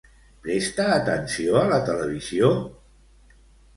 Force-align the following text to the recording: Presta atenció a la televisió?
Presta 0.45 0.87
atenció 0.93 1.59
a 1.61 1.67
la 1.73 1.79
televisió? 1.91 2.51